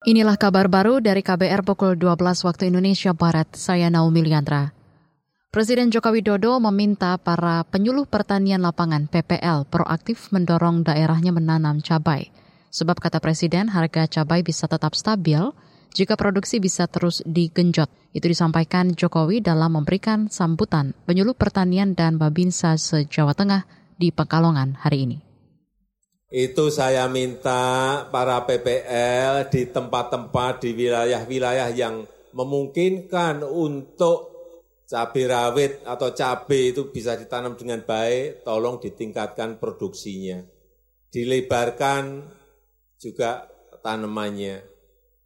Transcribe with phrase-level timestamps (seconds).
[0.00, 2.16] Inilah kabar baru dari KBR pukul 12
[2.48, 3.52] waktu Indonesia Barat.
[3.52, 4.72] Saya Naomi Liandra.
[5.52, 12.32] Presiden Joko Widodo meminta para penyuluh pertanian lapangan PPL proaktif mendorong daerahnya menanam cabai.
[12.72, 15.52] Sebab kata Presiden harga cabai bisa tetap stabil
[15.92, 17.92] jika produksi bisa terus digenjot.
[18.16, 23.68] Itu disampaikan Jokowi dalam memberikan sambutan penyuluh pertanian dan Babinsa se-Jawa Tengah
[24.00, 25.29] di Pekalongan hari ini.
[26.30, 34.30] Itu saya minta para PPL di tempat-tempat di wilayah-wilayah yang memungkinkan untuk
[34.86, 40.38] cabai rawit atau cabai itu bisa ditanam dengan baik, tolong ditingkatkan produksinya.
[41.10, 42.22] Dilebarkan
[42.94, 43.50] juga
[43.82, 44.62] tanamannya.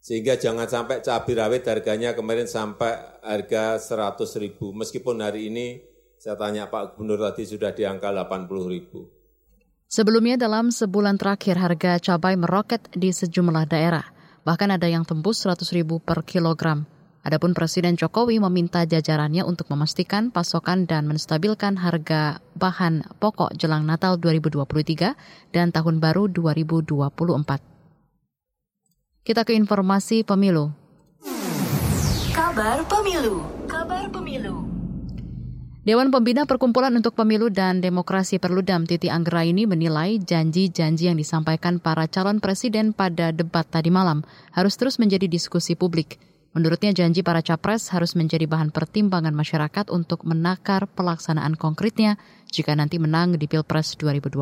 [0.00, 4.72] Sehingga jangan sampai cabai rawit harganya kemarin sampai harga 100 ribu.
[4.72, 5.84] Meskipun hari ini
[6.16, 9.23] saya tanya Pak Gubernur tadi sudah di angka 80 ribu.
[9.88, 14.04] Sebelumnya dalam sebulan terakhir harga cabai meroket di sejumlah daerah.
[14.44, 16.84] Bahkan ada yang tembus 100 ribu per kilogram.
[17.24, 24.20] Adapun Presiden Jokowi meminta jajarannya untuk memastikan pasokan dan menstabilkan harga bahan pokok jelang Natal
[24.20, 25.16] 2023
[25.48, 29.24] dan Tahun Baru 2024.
[29.24, 30.68] Kita ke informasi pemilu.
[32.36, 33.40] Kabar Pemilu.
[33.64, 34.73] Kabar Pemilu.
[35.84, 42.08] Dewan Pembina Perkumpulan untuk Pemilu dan Demokrasi Perludam Titi Anggraini menilai janji-janji yang disampaikan para
[42.08, 44.24] calon presiden pada debat tadi malam
[44.56, 46.16] harus terus menjadi diskusi publik.
[46.56, 52.16] Menurutnya janji para capres harus menjadi bahan pertimbangan masyarakat untuk menakar pelaksanaan konkretnya
[52.48, 54.40] jika nanti menang di Pilpres 2024.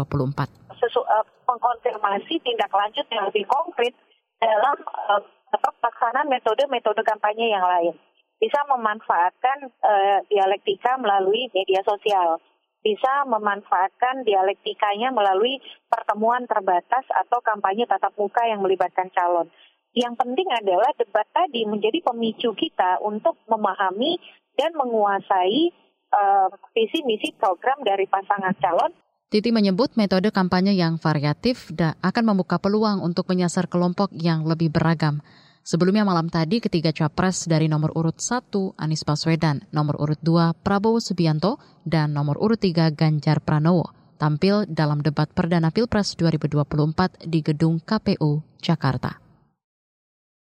[0.79, 3.91] Sesu, uh, pengkonfirmasi tindak lanjut yang lebih konkret
[4.39, 4.79] dalam
[5.11, 5.19] uh,
[5.59, 7.99] pelaksanaan metode-metode kampanye yang lain
[8.43, 12.43] bisa memanfaatkan uh, dialektika melalui media sosial,
[12.83, 19.47] bisa memanfaatkan dialektikanya melalui pertemuan terbatas atau kampanye tatap muka yang melibatkan calon.
[19.95, 24.19] Yang penting adalah debat tadi menjadi pemicu kita untuk memahami
[24.59, 25.71] dan menguasai
[26.11, 28.91] uh, visi misi program dari pasangan calon
[29.33, 31.73] Titi menyebut metode kampanye yang variatif
[32.05, 35.25] akan membuka peluang untuk menyasar kelompok yang lebih beragam.
[35.63, 40.99] Sebelumnya malam tadi ketiga capres dari nomor urut 1 Anies Baswedan, nomor urut 2 Prabowo
[40.99, 47.83] Subianto, dan nomor urut 3 Ganjar Pranowo tampil dalam debat perdana Pilpres 2024 di gedung
[47.83, 49.19] KPU Jakarta.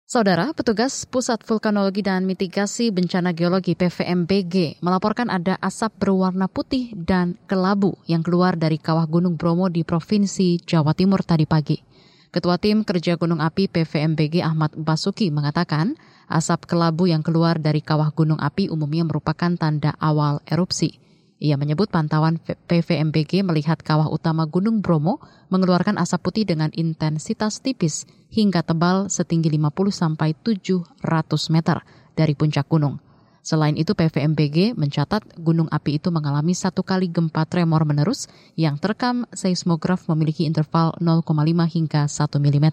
[0.05, 7.39] Saudara, petugas Pusat Vulkanologi dan Mitigasi Bencana Geologi PVMBG melaporkan ada asap berwarna putih dan
[7.47, 11.90] kelabu yang keluar dari kawah Gunung Bromo di Provinsi Jawa Timur tadi pagi.
[12.31, 15.99] Ketua Tim Kerja Gunung Api PVMBG Ahmad Basuki mengatakan,
[16.31, 20.95] asap kelabu yang keluar dari kawah gunung api umumnya merupakan tanda awal erupsi.
[21.43, 25.19] Ia menyebut pantauan PVMBG melihat kawah utama Gunung Bromo
[25.51, 31.03] mengeluarkan asap putih dengan intensitas tipis hingga tebal setinggi 50 sampai 700
[31.51, 31.83] meter
[32.15, 33.10] dari puncak gunung.
[33.41, 39.25] Selain itu, PVMBG mencatat gunung api itu mengalami satu kali gempa tremor menerus yang terekam
[39.33, 41.25] seismograf memiliki interval 0,5
[41.65, 42.67] hingga 1 mm.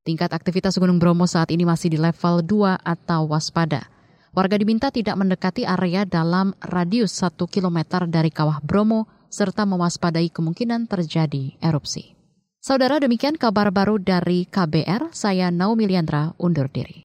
[0.00, 3.86] Tingkat aktivitas Gunung Bromo saat ini masih di level 2 atau waspada.
[4.34, 10.90] Warga diminta tidak mendekati area dalam radius 1 km dari kawah Bromo serta mewaspadai kemungkinan
[10.90, 12.18] terjadi erupsi.
[12.58, 16.98] Saudara demikian kabar baru dari KBR, saya Naomi Liandra undur diri.